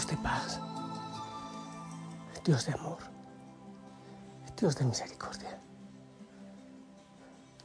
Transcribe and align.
Dios 0.00 0.12
de 0.12 0.16
paz, 0.16 0.60
Dios 2.42 2.64
de 2.64 2.72
amor, 2.72 2.96
Dios 4.58 4.74
de 4.76 4.86
misericordia. 4.86 5.60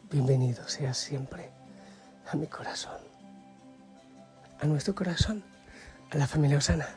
Bienvenido 0.09 0.67
seas 0.67 0.97
siempre 0.97 1.49
a 2.29 2.35
mi 2.35 2.47
corazón, 2.47 2.99
a 4.59 4.65
nuestro 4.65 4.93
corazón, 4.93 5.45
a 6.11 6.17
la 6.17 6.27
familia 6.27 6.57
Osana. 6.57 6.89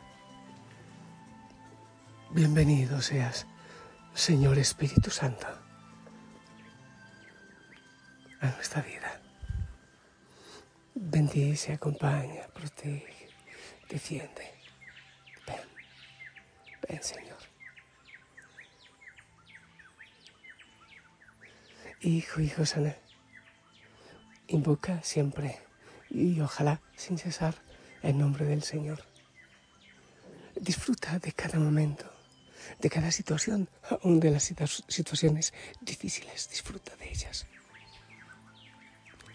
Bienvenido 2.32 3.00
seas, 3.00 3.46
Señor 4.14 4.58
Espíritu 4.58 5.08
Santo, 5.08 5.46
a 8.40 8.46
nuestra 8.46 8.82
vida. 8.82 9.20
Bendice, 10.96 11.74
acompaña, 11.74 12.42
protege, 12.52 13.30
defiende. 13.88 14.57
Ven, 16.88 17.02
Señor. 17.02 17.38
Hijo, 22.00 22.40
hijo 22.40 22.64
sana, 22.64 22.96
invoca 24.46 25.02
siempre 25.02 25.58
y 26.10 26.40
ojalá 26.40 26.80
sin 26.96 27.18
cesar 27.18 27.54
el 28.02 28.16
nombre 28.16 28.46
del 28.46 28.62
Señor. 28.62 29.04
Disfruta 30.54 31.18
de 31.18 31.32
cada 31.32 31.58
momento, 31.58 32.10
de 32.80 32.88
cada 32.88 33.10
situación, 33.10 33.68
aún 33.90 34.20
de 34.20 34.30
las 34.30 34.44
situaciones 34.88 35.52
difíciles, 35.80 36.48
disfruta 36.50 36.94
de 36.96 37.10
ellas. 37.10 37.46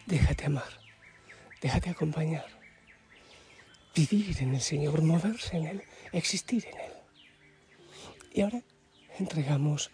Déjate 0.06 0.46
amar, 0.46 0.80
déjate 1.62 1.90
acompañar, 1.90 2.46
vivir 3.96 4.42
en 4.42 4.56
el 4.56 4.62
Señor, 4.62 5.02
moverse 5.02 5.58
en 5.58 5.68
Él, 5.68 5.84
existir 6.12 6.66
en 6.68 6.80
Él. 6.80 6.83
Y 8.34 8.42
ahora 8.42 8.62
entregamos 9.20 9.92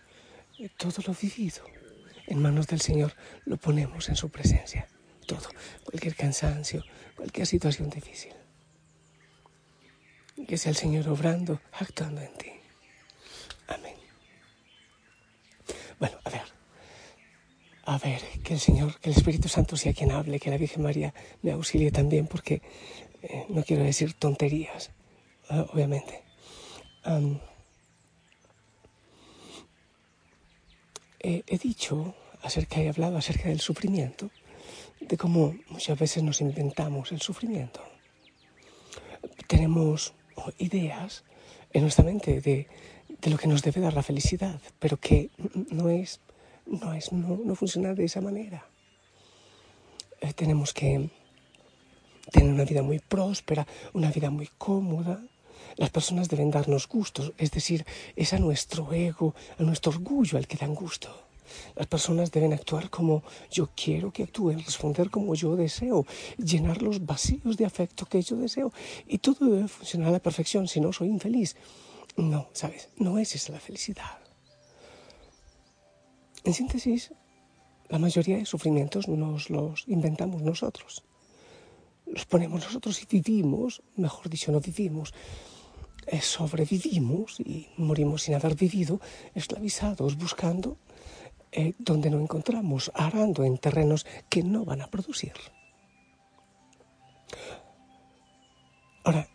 todo 0.78 1.04
lo 1.06 1.14
vivido 1.14 1.64
en 2.28 2.42
manos 2.42 2.68
del 2.68 2.80
Señor, 2.80 3.14
lo 3.46 3.58
ponemos 3.58 4.08
en 4.10 4.16
su 4.16 4.30
presencia, 4.30 4.88
todo, 5.26 5.50
cualquier 5.84 6.16
cansancio, 6.16 6.84
cualquier 7.16 7.48
situación 7.48 7.90
difícil. 7.90 8.34
Que 10.48 10.58
sea 10.58 10.70
el 10.70 10.78
Señor 10.78 11.10
obrando, 11.10 11.60
actuando 11.74 12.22
en 12.22 12.34
ti. 12.38 12.52
Amén. 13.68 13.96
Bueno, 16.00 16.18
a 16.24 16.30
ver. 16.30 16.42
A 17.84 17.98
ver, 17.98 18.22
que 18.44 18.54
el 18.54 18.60
Señor, 18.60 19.00
que 19.00 19.10
el 19.10 19.18
Espíritu 19.18 19.50
Santo 19.50 19.76
sea 19.76 19.94
quien 19.94 20.12
hable, 20.12 20.40
que 20.40 20.50
la 20.50 20.58
Virgen 20.58 20.84
María 20.84 21.14
me 21.42 21.52
auxilie 21.52 21.92
también, 21.92 22.28
porque 22.28 22.62
eh, 23.22 23.46
no 23.50 23.64
quiero 23.64 23.84
decir 23.84 24.14
tonterías, 24.14 24.92
uh, 25.50 25.66
obviamente. 25.74 26.24
Eh, 31.20 31.44
he 31.48 31.58
dicho 31.58 32.16
acerca, 32.42 32.82
he 32.82 32.90
hablado 32.90 33.18
acerca 33.18 33.50
del 33.50 33.60
sufrimiento, 33.60 34.30
de 35.00 35.18
cómo 35.18 35.56
muchas 35.70 35.98
veces 35.98 36.24
nos 36.24 36.42
inventamos 36.42 37.12
el 37.12 37.22
sufrimiento. 37.22 37.82
Tenemos 39.48 40.14
ideas 40.58 41.24
en 41.72 41.82
nuestra 41.82 42.06
mente 42.06 42.42
de, 42.42 42.68
de 43.22 43.30
lo 43.30 43.38
que 43.38 43.48
nos 43.48 43.62
debe 43.62 43.82
dar 43.82 43.94
la 43.94 44.04
felicidad, 44.04 44.60
pero 44.80 44.98
que 44.98 45.30
no 45.72 45.90
es, 45.90 46.22
no 46.66 46.94
es, 46.94 47.12
no, 47.12 47.40
no 47.44 47.56
funciona 47.56 47.94
de 47.94 48.06
esa 48.06 48.22
manera. 48.22 48.66
Eh, 50.22 50.34
tenemos 50.34 50.74
que 50.74 51.10
tener 52.32 52.54
una 52.54 52.66
vida 52.66 52.82
muy 52.82 53.00
próspera, 53.00 53.66
una 53.94 54.12
vida 54.12 54.30
muy 54.30 54.48
cómoda. 54.58 55.22
Las 55.76 55.90
personas 55.90 56.30
deben 56.30 56.52
darnos 56.52 56.88
gustos, 56.88 57.34
es 57.38 57.52
decir, 57.52 57.86
es 58.16 58.34
a 58.34 58.40
nuestro 58.40 58.92
ego, 58.94 59.36
a 59.58 59.64
nuestro 59.64 59.92
orgullo 59.92 60.38
al 60.38 60.48
que 60.48 60.58
dan 60.58 60.76
gusto. 60.76 61.10
Las 61.76 61.88
personas 61.88 62.32
deben 62.32 62.54
actuar 62.54 62.90
como 62.90 63.24
yo 63.52 63.70
quiero 63.76 64.12
que 64.12 64.24
actúen, 64.24 64.60
responder 64.60 65.10
como 65.10 65.36
yo 65.36 65.56
deseo, 65.56 66.06
llenar 66.38 66.82
los 66.82 67.06
vacíos 67.06 67.58
de 67.58 67.66
afecto 67.66 68.06
que 68.06 68.22
yo 68.22 68.36
deseo. 68.38 68.72
Y 69.08 69.18
todo 69.20 69.46
debe 69.50 69.68
funcionar 69.68 70.10
a 70.10 70.12
la 70.12 70.20
perfección, 70.20 70.68
si 70.68 70.80
no 70.80 70.94
soy 70.94 71.10
infeliz. 71.10 71.56
No, 72.18 72.50
¿sabes? 72.54 72.90
No 72.98 73.18
es 73.18 73.36
esa 73.36 73.54
la 73.54 73.60
felicidad. 73.60 74.20
En 76.44 76.54
síntesis, 76.54 77.14
la 77.90 78.00
mayoría 78.00 78.38
de 78.38 78.46
sufrimientos 78.46 79.08
nos 79.08 79.50
los 79.50 79.88
inventamos 79.88 80.42
nosotros. 80.42 81.04
Los 82.12 82.26
ponemos 82.26 82.64
nosotros 82.64 83.02
y 83.04 83.06
vivimos, 83.06 83.82
mejor 83.96 84.30
dicho, 84.30 84.52
no 84.52 84.60
vivimos, 84.60 85.14
eh, 86.08 86.22
sobrevivimos 86.22 87.40
y 87.40 87.68
morimos 87.78 88.24
sin 88.24 88.36
haber 88.36 88.56
vivido, 88.56 89.00
esclavizados, 89.36 90.18
buscando 90.18 90.78
eh, 91.52 91.74
donde 91.78 92.10
no 92.10 92.20
encontramos, 92.20 92.92
arando 92.94 93.44
en 93.44 93.58
terrenos 93.58 94.06
que 94.30 94.44
no 94.44 94.66
van 94.66 94.82
a 94.82 94.88
producir. 94.88 95.34
Ahora, 99.04 99.28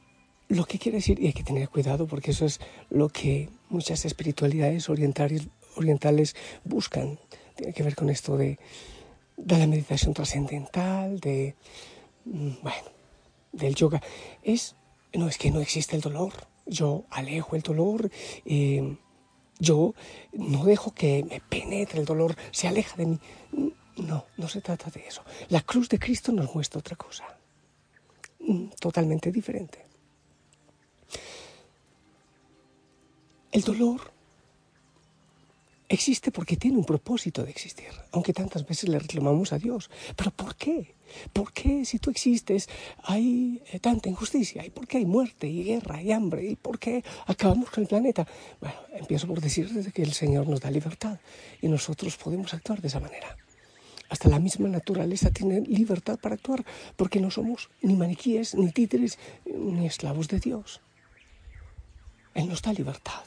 lo 0.49 0.65
que 0.65 0.79
quiere 0.79 0.99
decir, 0.99 1.21
y 1.21 1.27
hay 1.27 1.33
que 1.33 1.43
tener 1.43 1.69
cuidado 1.69 2.07
porque 2.07 2.33
eso 2.33 2.45
es 2.45 2.61
lo 2.91 3.09
que 3.09 3.49
muchas 3.69 4.05
espiritualidades 4.05 4.89
orientales, 4.89 5.49
orientales 5.77 6.37
buscan, 6.65 7.19
tiene 7.57 7.73
que 7.73 7.83
ver 7.83 7.95
con 7.95 8.11
esto 8.11 8.37
de, 8.37 8.59
de 9.37 9.59
la 9.59 9.67
meditación 9.67 10.15
trascendental, 10.15 11.19
de, 11.21 11.57
bueno, 12.25 12.89
del 13.53 13.75
yoga, 13.75 14.03
es, 14.43 14.77
no 15.13 15.29
es 15.29 15.39
que 15.39 15.51
no 15.51 15.61
existe 15.61 15.97
el 15.97 16.03
dolor, 16.03 16.33
yo 16.67 17.05
alejo 17.11 17.57
el 17.57 17.63
dolor, 17.63 18.11
eh, 18.45 18.97
yo 19.59 19.95
no 20.33 20.65
dejo 20.65 20.93
que 20.93 21.25
me 21.25 21.41
penetre 21.41 22.01
el 22.01 22.07
dolor, 22.07 22.37
se 22.51 22.69
aleja 22.69 22.97
de 22.97 23.07
mí. 23.07 23.21
No, 23.97 24.27
no 24.37 24.49
se 24.49 24.61
trata 24.61 24.91
de 24.91 25.07
eso. 25.07 25.23
La 25.49 25.61
cruz 25.61 25.89
de 25.89 25.99
Cristo 25.99 26.33
nos 26.33 26.53
muestra 26.55 26.81
otra 26.81 26.97
cosa, 26.97 27.25
mm, 28.41 28.71
totalmente 28.81 29.31
diferente. 29.31 29.85
El 33.53 33.63
dolor 33.63 34.13
existe 35.89 36.31
porque 36.31 36.57
tiene 36.57 36.79
un 36.79 36.85
propósito 36.85 37.45
de 37.45 37.51
existir, 37.51 37.89
aunque 38.13 38.33
tantas 38.33 38.67
veces 38.67 38.89
le 38.89 38.99
reclamamos 38.99 39.53
a 39.53 39.59
Dios. 39.59 39.91
¿Pero 40.17 40.31
por 40.31 40.57
qué? 40.57 40.95
¿Por 41.33 41.53
qué 41.53 41.85
si 41.85 41.99
tú 41.99 42.11
existes 42.11 42.69
hay 43.03 43.63
eh, 43.73 43.79
tanta 43.79 44.09
injusticia? 44.09 44.65
¿Y 44.65 44.71
por 44.71 44.87
qué 44.87 44.99
hay 44.99 45.07
muerte 45.07 45.47
y 45.47 45.65
guerra 45.65 46.03
y 46.03 46.13
hambre? 46.13 46.45
¿Y 46.45 46.57
por 46.57 46.79
qué 46.79 47.05
acabamos 47.27 47.71
con 47.71 47.83
el 47.83 47.89
planeta? 47.89 48.27
Bueno, 48.61 48.77
empiezo 48.95 49.27
por 49.27 49.41
decir 49.41 49.69
que 49.93 50.03
el 50.03 50.13
Señor 50.13 50.49
nos 50.49 50.61
da 50.61 50.71
libertad 50.71 51.19
y 51.61 51.69
nosotros 51.69 52.17
podemos 52.17 52.55
actuar 52.55 52.81
de 52.81 52.89
esa 52.89 53.01
manera. 53.01 53.37
Hasta 54.09 54.29
la 54.29 54.39
misma 54.39 54.69
naturaleza 54.69 55.31
tiene 55.31 55.61
libertad 55.63 56.19
para 56.19 56.35
actuar 56.35 56.65
porque 56.97 57.21
no 57.21 57.31
somos 57.31 57.71
ni 57.83 57.95
maniquíes, 57.95 58.55
ni 58.55 58.71
títeres, 58.71 59.19
ni 59.45 59.87
esclavos 59.87 60.29
de 60.29 60.41
Dios. 60.41 60.81
Él 62.35 62.49
nos 62.49 62.63
da 62.63 62.73
libertad. 62.73 63.25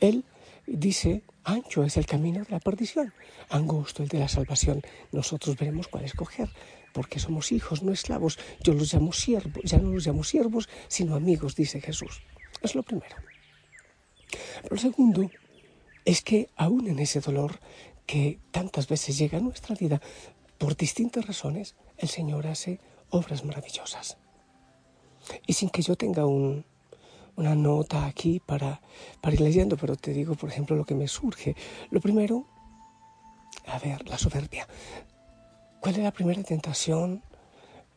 Él 0.00 0.24
dice, 0.66 1.22
ancho 1.46 1.84
es 1.84 1.96
el 1.96 2.06
camino 2.06 2.44
de 2.44 2.50
la 2.50 2.60
perdición, 2.60 3.14
angosto 3.48 4.02
el 4.02 4.08
de 4.08 4.18
la 4.18 4.28
salvación. 4.28 4.82
Nosotros 5.12 5.56
veremos 5.56 5.88
cuál 5.88 6.04
escoger, 6.04 6.50
porque 6.92 7.20
somos 7.20 7.52
hijos, 7.52 7.82
no 7.82 7.92
esclavos. 7.92 8.38
Yo 8.62 8.74
los 8.74 8.92
llamo 8.92 9.12
siervos, 9.12 9.62
ya 9.64 9.78
no 9.78 9.90
los 9.90 10.06
llamo 10.06 10.24
siervos, 10.24 10.68
sino 10.88 11.14
amigos, 11.14 11.54
dice 11.54 11.80
Jesús. 11.80 12.22
Es 12.62 12.74
lo 12.74 12.82
primero. 12.82 13.16
Lo 14.68 14.76
segundo 14.76 15.30
es 16.04 16.20
que 16.22 16.50
aún 16.56 16.88
en 16.88 16.98
ese 16.98 17.20
dolor 17.20 17.60
que 18.06 18.40
tantas 18.50 18.88
veces 18.88 19.16
llega 19.16 19.38
a 19.38 19.40
nuestra 19.40 19.74
vida, 19.76 20.00
por 20.58 20.76
distintas 20.76 21.26
razones, 21.26 21.76
el 21.96 22.08
Señor 22.08 22.46
hace 22.46 22.80
obras 23.10 23.44
maravillosas. 23.44 24.16
Y 25.46 25.52
sin 25.52 25.70
que 25.70 25.82
yo 25.82 25.96
tenga 25.96 26.26
un, 26.26 26.64
una 27.36 27.54
nota 27.54 28.06
aquí 28.06 28.40
para, 28.40 28.80
para 29.20 29.34
ir 29.34 29.40
leyendo, 29.40 29.76
pero 29.76 29.96
te 29.96 30.12
digo, 30.12 30.34
por 30.34 30.50
ejemplo, 30.50 30.76
lo 30.76 30.84
que 30.84 30.94
me 30.94 31.08
surge. 31.08 31.54
Lo 31.90 32.00
primero, 32.00 32.46
a 33.66 33.78
ver, 33.78 34.08
la 34.08 34.18
soberbia. 34.18 34.66
¿Cuál 35.80 35.96
es 35.96 36.02
la 36.02 36.12
primera 36.12 36.42
tentación 36.42 37.22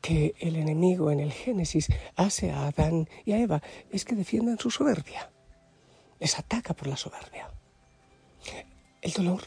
que 0.02 0.36
el 0.40 0.56
enemigo 0.56 1.12
en 1.12 1.20
el 1.20 1.32
Génesis 1.32 1.88
hace 2.16 2.52
a 2.52 2.68
Adán 2.68 3.08
y 3.26 3.32
a 3.32 3.40
Eva? 3.40 3.62
Es 3.90 4.06
que 4.06 4.16
defiendan 4.16 4.60
su 4.60 4.70
soberbia. 4.70 5.32
Les 6.20 6.38
ataca 6.38 6.74
por 6.74 6.88
la 6.88 6.98
soberbia. 6.98 7.50
El 9.02 9.14
dolor 9.14 9.44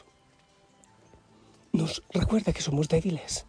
nos 1.72 2.02
recuerda 2.10 2.52
que 2.52 2.62
somos 2.62 2.88
débiles, 2.88 3.46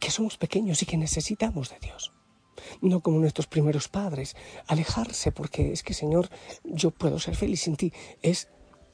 que 0.00 0.10
somos 0.10 0.38
pequeños 0.38 0.82
y 0.82 0.86
que 0.86 0.96
necesitamos 0.96 1.70
de 1.70 1.78
Dios. 1.78 2.15
No 2.80 3.00
como 3.00 3.18
nuestros 3.18 3.46
primeros 3.46 3.88
padres, 3.88 4.36
alejarse 4.66 5.32
porque 5.32 5.72
es 5.72 5.82
que 5.82 5.94
Señor, 5.94 6.28
yo 6.64 6.90
puedo 6.90 7.18
ser 7.18 7.36
feliz 7.36 7.62
sin 7.62 7.76
ti. 7.76 7.92
Es 8.22 8.48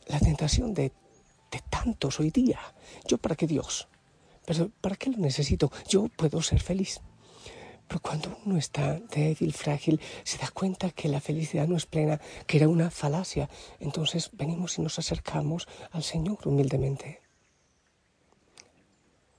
la 0.06 0.20
tentación 0.20 0.74
de, 0.74 0.92
de 1.50 1.60
tantos 1.70 2.20
hoy 2.20 2.30
día. 2.30 2.60
Yo 3.06 3.18
para 3.18 3.36
qué 3.36 3.46
Dios, 3.46 3.88
pero 4.46 4.70
¿para 4.80 4.96
qué 4.96 5.10
lo 5.10 5.18
necesito? 5.18 5.70
Yo 5.88 6.08
puedo 6.08 6.42
ser 6.42 6.60
feliz. 6.60 7.00
Pero 7.88 8.00
cuando 8.00 8.38
uno 8.46 8.56
está 8.56 8.98
débil, 9.00 9.52
frágil, 9.52 10.00
se 10.24 10.38
da 10.38 10.48
cuenta 10.50 10.90
que 10.90 11.08
la 11.08 11.20
felicidad 11.20 11.68
no 11.68 11.76
es 11.76 11.84
plena, 11.84 12.20
que 12.46 12.56
era 12.56 12.68
una 12.68 12.90
falacia. 12.90 13.50
Entonces 13.80 14.30
venimos 14.32 14.78
y 14.78 14.82
nos 14.82 14.98
acercamos 14.98 15.68
al 15.90 16.02
Señor 16.02 16.38
humildemente. 16.46 17.20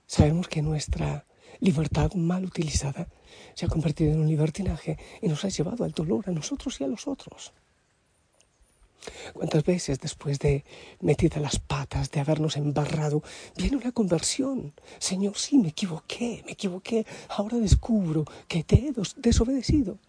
Sabemos 0.06 0.48
que 0.48 0.62
nuestra 0.62 1.26
libertad 1.60 2.14
mal 2.14 2.46
utilizada 2.46 3.08
se 3.54 3.66
ha 3.66 3.70
convertido 3.70 4.12
en 4.12 4.22
un 4.22 4.28
libertinaje 4.28 4.98
y 5.22 5.28
nos 5.28 5.44
ha 5.46 5.50
llevado 5.50 5.84
al 5.84 5.92
dolor 5.92 6.26
a 6.28 6.32
nosotros 6.32 6.80
y 6.80 6.84
a 6.84 6.88
los 6.88 7.08
otros. 7.08 7.54
¿Cuántas 9.34 9.64
veces 9.64 10.00
después 10.00 10.40
de 10.40 10.64
metida 11.02 11.40
las 11.40 11.60
patas, 11.60 12.10
de 12.12 12.22
habernos 12.22 12.56
embarrado, 12.56 13.22
viene 13.58 13.78
una 13.78 13.92
conversión? 13.92 14.74
Señor, 14.98 15.38
sí, 15.38 15.58
me 15.58 15.70
equivoqué, 15.70 16.42
me 16.46 16.54
equivoqué, 16.54 17.06
ahora 17.30 17.58
descubro 17.58 18.26
que 18.48 18.64
te 18.64 18.76
he 18.76 18.94
desobedecido. 19.18 20.00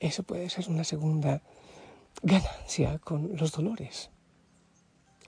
Eso 0.00 0.22
puede 0.24 0.50
ser 0.50 0.68
una 0.68 0.84
segunda 0.84 1.42
ganancia 2.22 2.98
con 2.98 3.36
los 3.36 3.52
dolores. 3.52 4.10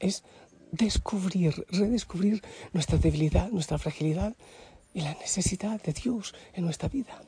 Es 0.01 0.25
descubrir, 0.73 1.67
redescubrir 1.71 2.43
nuestra 2.73 2.99
debilidad, 2.99 3.49
nuestra 3.51 3.79
fragilidad 3.79 4.37
y 4.97 5.03
la 5.03 5.13
necesidad 5.13 5.79
de 5.83 5.93
Dios 5.93 6.35
en 6.55 6.65
nuestra 6.65 6.89
vida. 6.89 7.21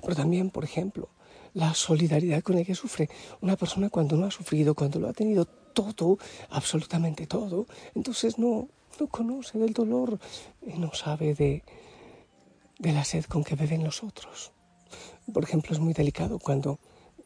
Pero 0.00 0.16
también, 0.16 0.48
por 0.48 0.64
ejemplo, 0.64 1.10
la 1.52 1.74
solidaridad 1.74 2.42
con 2.42 2.56
el 2.56 2.64
que 2.64 2.74
sufre. 2.74 3.10
Una 3.42 3.58
persona 3.58 3.90
cuando 3.90 4.16
no 4.16 4.24
ha 4.24 4.30
sufrido, 4.30 4.74
cuando 4.74 4.98
lo 5.00 5.08
ha 5.10 5.12
tenido 5.12 5.44
todo, 5.44 6.16
absolutamente 6.48 7.26
todo, 7.26 7.66
entonces 7.94 8.38
no, 8.38 8.68
no 8.98 9.06
conoce 9.08 9.58
del 9.58 9.74
dolor 9.74 10.18
y 10.66 10.78
no 10.78 10.94
sabe 10.94 11.34
de, 11.34 11.62
de 12.78 12.92
la 12.92 13.04
sed 13.04 13.26
con 13.26 13.44
que 13.44 13.54
beben 13.54 13.84
los 13.84 14.02
otros. 14.02 14.52
Por 15.30 15.44
ejemplo, 15.44 15.74
es 15.74 15.78
muy 15.78 15.92
delicado 15.92 16.38
cuando 16.38 16.80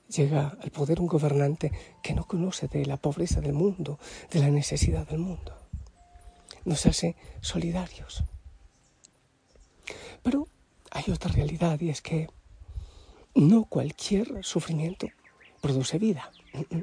llega 0.08 0.58
al 0.60 0.72
poder 0.72 0.98
un 1.00 1.06
gobernante 1.06 1.70
que 2.02 2.14
no 2.14 2.26
conoce 2.26 2.66
de 2.66 2.84
la 2.84 2.96
pobreza 2.96 3.40
del 3.40 3.52
mundo, 3.52 4.00
de 4.32 4.40
la 4.40 4.50
necesidad 4.50 5.06
del 5.06 5.20
mundo. 5.20 5.54
Nos 6.64 6.84
hace 6.86 7.14
solidarios. 7.40 8.24
Pero 10.22 10.48
hay 10.90 11.12
otra 11.12 11.32
realidad 11.32 11.80
y 11.80 11.90
es 11.90 12.00
que 12.00 12.28
no 13.34 13.64
cualquier 13.64 14.44
sufrimiento 14.44 15.08
produce 15.60 15.98
vida. 15.98 16.30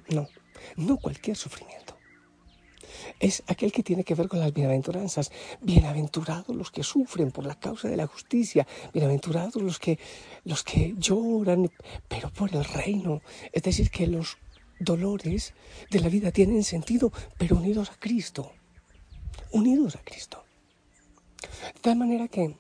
No, 0.09 0.27
no 0.75 0.97
cualquier 0.97 1.37
sufrimiento. 1.37 1.95
Es 3.19 3.43
aquel 3.47 3.71
que 3.71 3.83
tiene 3.83 4.03
que 4.03 4.15
ver 4.15 4.27
con 4.27 4.39
las 4.39 4.53
bienaventuranzas. 4.53 5.31
Bienaventurados 5.61 6.55
los 6.55 6.71
que 6.71 6.83
sufren 6.83 7.31
por 7.31 7.45
la 7.45 7.55
causa 7.55 7.87
de 7.87 7.97
la 7.97 8.07
justicia. 8.07 8.67
Bienaventurados 8.93 9.61
los 9.61 9.79
que, 9.79 9.99
los 10.43 10.63
que 10.63 10.95
lloran, 10.97 11.71
pero 12.07 12.31
por 12.31 12.53
el 12.55 12.65
reino. 12.65 13.21
Es 13.51 13.63
decir, 13.63 13.89
que 13.91 14.07
los 14.07 14.37
dolores 14.79 15.53
de 15.91 15.99
la 15.99 16.09
vida 16.09 16.31
tienen 16.31 16.63
sentido, 16.63 17.11
pero 17.37 17.57
unidos 17.57 17.91
a 17.91 17.99
Cristo. 17.99 18.53
Unidos 19.51 19.95
a 19.95 19.99
Cristo. 19.99 20.43
De 21.75 21.79
tal 21.81 21.97
manera 21.97 22.27
que 22.27 22.57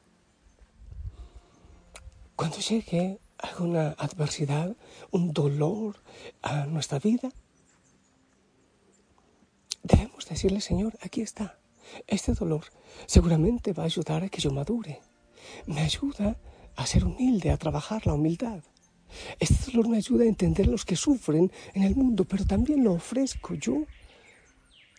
cuando 2.39 2.59
llegue 2.59 3.19
alguna 3.37 3.89
adversidad, 3.97 4.73
un 5.11 5.33
dolor 5.33 6.01
a 6.41 6.67
nuestra 6.67 6.97
vida, 6.97 7.33
debemos 9.83 10.25
decirle, 10.25 10.61
Señor, 10.61 10.97
aquí 11.01 11.19
está. 11.19 11.59
Este 12.07 12.33
dolor 12.33 12.63
seguramente 13.07 13.73
va 13.73 13.83
a 13.83 13.87
ayudar 13.87 14.23
a 14.23 14.29
que 14.29 14.39
yo 14.39 14.51
madure. 14.51 15.01
Me 15.65 15.81
ayuda 15.81 16.37
a 16.77 16.85
ser 16.85 17.03
humilde, 17.03 17.51
a 17.51 17.57
trabajar 17.57 18.07
la 18.07 18.13
humildad. 18.13 18.63
Este 19.37 19.73
dolor 19.73 19.89
me 19.89 19.97
ayuda 19.97 20.23
a 20.23 20.29
entender 20.29 20.67
los 20.67 20.85
que 20.85 20.95
sufren 20.95 21.51
en 21.73 21.83
el 21.83 21.97
mundo, 21.97 22.23
pero 22.23 22.45
también 22.45 22.85
lo 22.85 22.93
ofrezco 22.93 23.55
yo. 23.55 23.83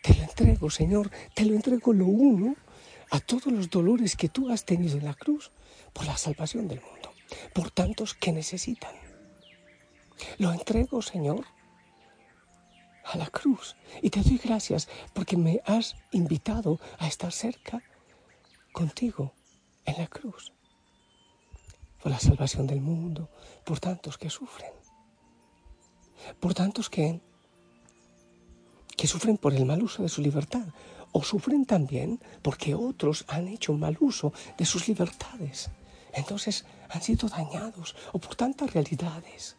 Te 0.02 0.14
lo 0.14 0.24
entrego, 0.24 0.68
Señor, 0.68 1.10
te 1.34 1.46
lo 1.46 1.54
entrego 1.54 1.94
lo 1.94 2.04
uno 2.04 2.54
a 3.10 3.18
todos 3.18 3.46
los 3.46 3.70
dolores 3.70 4.14
que 4.14 4.28
tú 4.28 4.50
has 4.50 4.66
tenido 4.66 4.98
en 4.98 5.06
la 5.06 5.14
cruz 5.14 5.52
por 5.94 6.04
la 6.04 6.18
salvación 6.18 6.68
del 6.68 6.82
mundo 6.82 6.99
por 7.54 7.70
tantos 7.70 8.14
que 8.14 8.32
necesitan. 8.32 8.94
Lo 10.38 10.52
entrego, 10.52 11.02
Señor, 11.02 11.44
a 13.04 13.16
la 13.16 13.26
cruz 13.26 13.76
y 14.02 14.10
te 14.10 14.22
doy 14.22 14.38
gracias 14.38 14.88
porque 15.12 15.36
me 15.36 15.60
has 15.64 15.96
invitado 16.12 16.78
a 16.98 17.06
estar 17.06 17.32
cerca 17.32 17.82
contigo 18.72 19.32
en 19.84 19.96
la 19.98 20.06
cruz, 20.06 20.52
por 22.02 22.12
la 22.12 22.20
salvación 22.20 22.66
del 22.66 22.80
mundo, 22.80 23.28
por 23.64 23.80
tantos 23.80 24.18
que 24.18 24.30
sufren, 24.30 24.70
por 26.38 26.54
tantos 26.54 26.88
que, 26.88 27.20
que 28.96 29.06
sufren 29.06 29.38
por 29.38 29.54
el 29.54 29.64
mal 29.64 29.82
uso 29.82 30.02
de 30.02 30.08
su 30.08 30.20
libertad 30.20 30.66
o 31.12 31.22
sufren 31.22 31.64
también 31.64 32.20
porque 32.42 32.74
otros 32.74 33.24
han 33.28 33.48
hecho 33.48 33.72
mal 33.72 33.96
uso 34.00 34.32
de 34.56 34.64
sus 34.64 34.86
libertades. 34.86 35.70
Entonces 36.12 36.64
han 36.90 37.02
sido 37.02 37.28
dañados 37.28 37.96
o 38.12 38.18
por 38.18 38.34
tantas 38.34 38.72
realidades. 38.72 39.56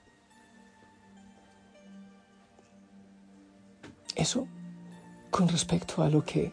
Eso 4.16 4.48
con 5.30 5.48
respecto 5.48 6.04
a 6.04 6.10
lo 6.10 6.24
que 6.24 6.52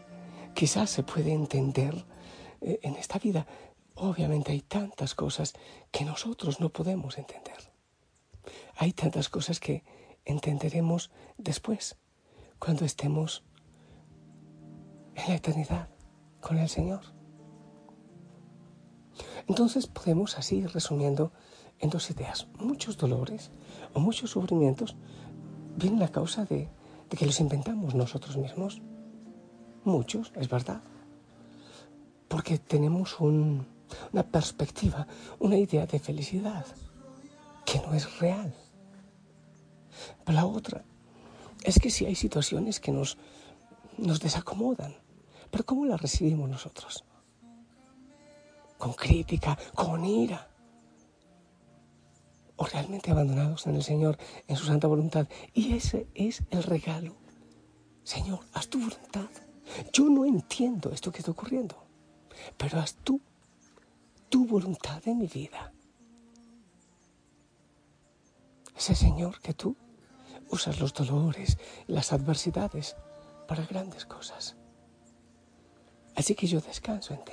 quizás 0.55 0.91
se 0.91 1.03
puede 1.03 1.33
entender 1.33 2.07
eh, 2.61 2.79
en 2.83 2.95
esta 2.95 3.19
vida. 3.19 3.47
Obviamente 3.95 4.53
hay 4.53 4.61
tantas 4.61 5.15
cosas 5.15 5.55
que 5.91 6.05
nosotros 6.05 6.61
no 6.61 6.69
podemos 6.71 7.19
entender. 7.19 7.73
Hay 8.77 8.93
tantas 8.93 9.29
cosas 9.29 9.59
que 9.59 9.85
entenderemos 10.25 11.11
después, 11.37 11.97
cuando 12.61 12.85
estemos 12.85 13.45
en 15.17 15.29
la 15.29 15.35
eternidad 15.35 15.89
con 16.41 16.59
el 16.59 16.69
Señor. 16.69 17.18
Entonces 19.49 19.87
podemos 19.87 20.37
así 20.37 20.67
resumiendo 20.67 21.33
en 21.79 21.91
dos 21.91 22.11
ideas. 22.11 22.47
Muchos 22.59 22.99
dolores 22.99 23.51
o 23.95 24.01
muchos 24.01 24.31
sufrimientos 24.31 24.95
vienen 25.77 26.03
a 26.03 26.09
causa 26.09 26.45
de, 26.45 26.69
que 27.09 27.27
los 27.27 27.41
inventamos 27.41 27.95
nosotros 27.95 28.37
mismos. 28.37 28.83
Muchos, 29.85 30.33
es 30.37 30.49
verdad. 30.49 30.83
Porque 32.29 32.59
tenemos 32.59 33.19
una 33.21 34.23
perspectiva, 34.31 35.07
una 35.39 35.57
idea 35.57 35.87
de 35.87 35.99
felicidad 35.99 36.67
que 37.65 37.81
no 37.81 37.95
es 37.95 38.19
real. 38.19 38.55
Pero 40.25 40.37
la 40.37 40.45
otra 40.45 40.85
es 41.65 41.79
que 41.79 41.91
si 41.91 42.05
hay 42.05 42.15
situaciones 42.15 42.81
que 42.81 42.93
nos, 42.93 43.17
nos 43.97 44.21
desacomodan, 44.21 44.95
pero 45.51 45.65
¿cómo 45.65 45.87
las 45.87 46.03
recibimos 46.03 46.51
nosotros? 46.51 47.05
Con 48.79 48.93
crítica, 48.93 49.59
con 49.75 50.05
ira. 50.05 50.49
O 52.57 52.65
realmente 52.65 53.11
abandonados 53.11 53.67
en 53.67 53.77
el 53.77 53.83
Señor, 53.83 54.19
en 54.47 54.57
su 54.57 54.65
santa 54.65 54.87
voluntad. 54.89 55.29
Y 55.53 55.75
ese 55.75 56.09
es 56.15 56.43
el 56.51 56.63
regalo. 56.63 57.17
Señor, 58.03 58.41
haz 58.55 58.69
tu 58.69 58.79
voluntad. 58.79 59.29
Yo 59.93 60.05
no 60.09 60.25
entiendo 60.25 60.91
esto 60.91 61.13
que 61.13 61.19
está 61.19 61.31
ocurriendo, 61.31 61.77
pero 62.57 62.81
haz 62.81 62.97
tú 63.05 63.21
tu 64.29 64.47
voluntad 64.47 65.07
en 65.07 65.19
mi 65.19 65.27
vida. 65.27 65.73
Ese 68.77 68.95
Señor 68.95 69.41
que 69.41 69.55
tú 69.55 69.77
usas 70.51 70.81
los 70.81 70.95
dolores, 70.95 71.59
las 71.87 72.13
adversidades 72.13 72.97
para 73.47 73.67
grandes 73.67 74.07
cosas. 74.07 74.57
Así 76.15 76.35
que 76.35 76.47
yo 76.47 76.61
descanso 76.61 77.15
en 77.15 77.25
ti. 77.25 77.33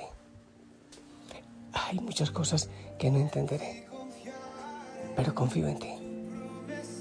Hay 1.76 1.98
muchas 2.00 2.30
cosas 2.30 2.68
que 2.98 3.10
no 3.10 3.18
entenderé, 3.18 3.86
pero 5.14 5.34
confío 5.34 5.68
en 5.68 5.78
ti. 5.78 5.92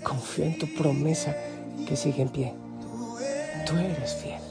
Confío 0.04 0.46
en 0.46 0.60
tu 0.60 0.74
promesa 0.76 1.36
que 1.88 1.96
sigue 1.96 2.22
en 2.22 2.30
pie. 2.30 2.54
Tú 3.66 3.76
eres 3.78 4.16
fiel. 4.16 4.42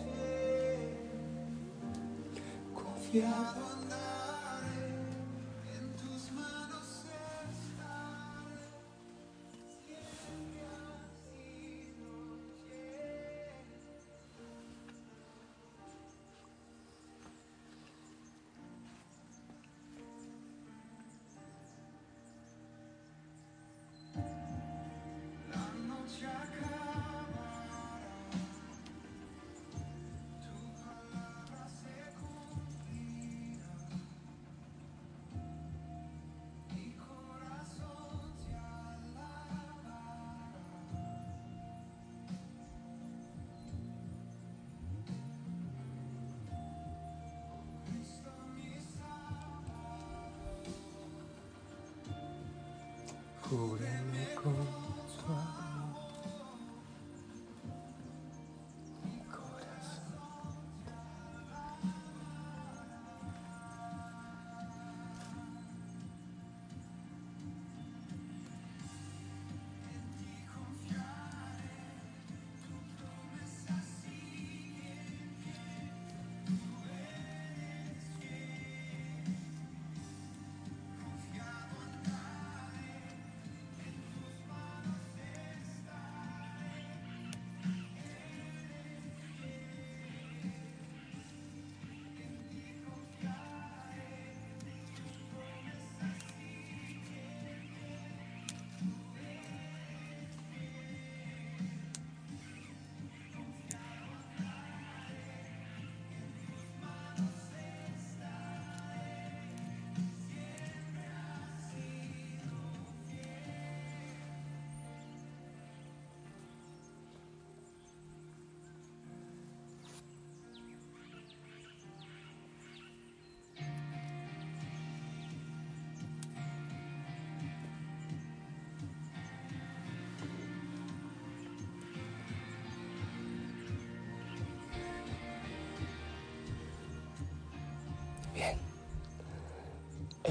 Coccoli. 53.54 53.93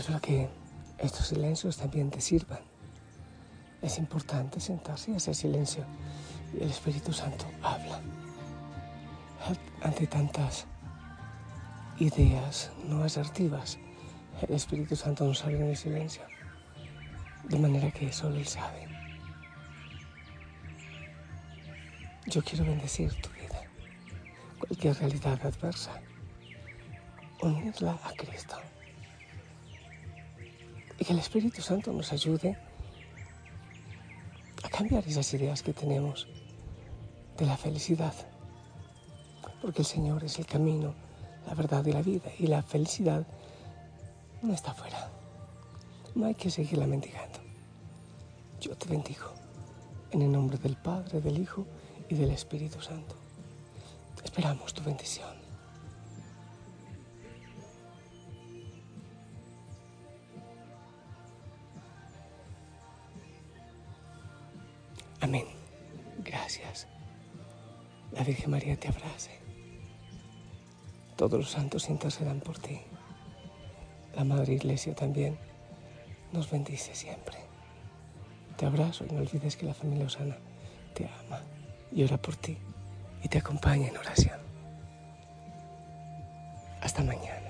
Espero 0.03 0.19
que 0.19 0.49
estos 0.97 1.27
silencios 1.27 1.77
también 1.77 2.09
te 2.11 2.19
sirvan. 2.19 2.59
Es 3.81 3.97
importante 3.97 4.59
sentarse 4.59 5.11
y 5.11 5.15
hacer 5.15 5.33
silencio. 5.33 5.85
Y 6.53 6.61
el 6.61 6.71
Espíritu 6.71 7.13
Santo 7.13 7.45
habla. 7.61 8.01
Ante 9.81 10.05
tantas 10.07 10.65
ideas 11.99 12.69
no 12.85 13.01
asertivas, 13.01 13.79
el 14.41 14.53
Espíritu 14.53 14.97
Santo 14.97 15.23
nos 15.23 15.41
habla 15.45 15.59
en 15.59 15.69
el 15.69 15.77
silencio. 15.77 16.23
De 17.45 17.57
manera 17.57 17.89
que 17.89 18.11
solo 18.11 18.35
Él 18.35 18.47
sabe. 18.47 18.85
Yo 22.25 22.43
quiero 22.43 22.65
bendecir 22.65 23.13
tu 23.21 23.29
vida. 23.29 23.61
Cualquier 24.59 24.97
realidad 24.97 25.39
adversa 25.45 26.01
unirla 27.41 27.97
a 28.03 28.11
Cristo. 28.17 28.57
Y 30.99 31.05
que 31.05 31.13
el 31.13 31.19
Espíritu 31.19 31.61
Santo 31.61 31.91
nos 31.91 32.11
ayude 32.13 32.57
a 34.63 34.69
cambiar 34.69 35.05
esas 35.07 35.33
ideas 35.33 35.63
que 35.63 35.73
tenemos 35.73 36.27
de 37.37 37.45
la 37.45 37.57
felicidad. 37.57 38.13
Porque 39.61 39.81
el 39.81 39.87
Señor 39.87 40.23
es 40.23 40.39
el 40.39 40.45
camino, 40.45 40.93
la 41.47 41.53
verdad 41.55 41.85
y 41.85 41.91
la 41.91 42.01
vida. 42.01 42.31
Y 42.39 42.47
la 42.47 42.61
felicidad 42.61 43.25
no 44.41 44.53
está 44.53 44.71
afuera. 44.71 45.09
No 46.15 46.25
hay 46.27 46.35
que 46.35 46.51
seguirla 46.51 46.85
mendigando. 46.85 47.39
Yo 48.59 48.75
te 48.75 48.87
bendigo 48.87 49.33
en 50.11 50.21
el 50.21 50.31
nombre 50.31 50.57
del 50.57 50.77
Padre, 50.77 51.19
del 51.21 51.39
Hijo 51.39 51.65
y 52.07 52.15
del 52.15 52.31
Espíritu 52.31 52.81
Santo. 52.81 53.15
Esperamos 54.23 54.73
tu 54.73 54.83
bendición. 54.83 55.42
Amén. 65.23 65.45
Gracias. 66.19 66.85
La 68.11 68.25
Virgen 68.25 68.51
María 68.51 68.77
te 68.77 68.89
abrace. 68.89 69.31
Todos 71.15 71.39
los 71.39 71.49
santos 71.49 71.89
intercedan 71.89 72.41
por 72.41 72.59
ti. 72.59 72.81
La 74.15 74.25
Madre 74.25 74.55
Iglesia 74.55 74.93
también 74.93 75.37
nos 76.33 76.51
bendice 76.51 76.93
siempre. 76.93 77.37
Te 78.57 78.65
abrazo 78.65 79.05
y 79.09 79.13
no 79.13 79.21
olvides 79.21 79.55
que 79.55 79.65
la 79.65 79.73
familia 79.73 80.07
Osana 80.07 80.35
te 80.93 81.07
ama 81.07 81.39
y 81.89 82.03
ora 82.03 82.17
por 82.17 82.35
ti 82.35 82.57
y 83.23 83.29
te 83.29 83.37
acompaña 83.37 83.87
en 83.87 83.97
oración. 83.97 84.41
Hasta 86.81 87.01
mañana. 87.01 87.42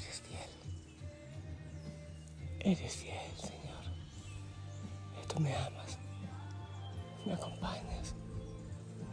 Eres 0.00 0.20
fiel. 0.20 0.50
Eres 2.60 2.96
fiel, 2.96 3.36
Señor. 3.36 3.84
Tú 5.28 5.40
me 5.40 5.54
amas. 5.54 5.98
Me 7.26 7.34
acompañas 7.34 8.14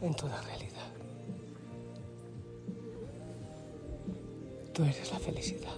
en 0.00 0.14
toda 0.14 0.40
realidad. 0.42 0.90
Tú 4.72 4.84
eres 4.84 5.12
la 5.12 5.18
felicidad, 5.18 5.76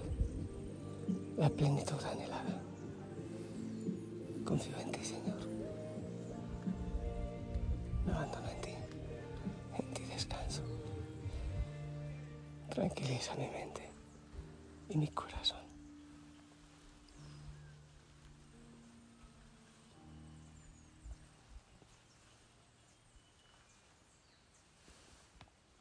la 1.36 1.48
plenitud 1.48 2.02
anhelada. 2.04 2.62
Confío 4.44 4.78
en 4.78 4.92
ti, 4.92 5.04
Señor. 5.04 5.40
Me 8.06 8.12
abandono 8.12 8.48
en 8.50 8.60
ti. 8.60 8.74
En 9.78 9.94
ti 9.94 10.02
descanso. 10.04 10.62
Tranquiliza 12.68 13.34
mi 13.36 13.48
mente 13.48 13.89
y 14.90 14.98
mi 14.98 15.08
corazón. 15.08 15.59